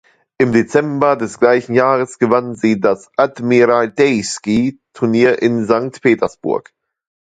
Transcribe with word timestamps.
Im 0.39 0.51
Dezember 0.51 1.15
des 1.15 1.39
gleichen 1.39 1.75
Jahres 1.75 2.17
gewann 2.17 2.55
sie 2.55 2.79
das 2.79 3.11
"Admiraltejskij-Turnier" 3.17 5.39
in 5.43 5.67
Sankt 5.67 6.01
Petersburg. 6.01 6.73